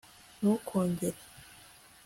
[0.39, 1.21] ntukongere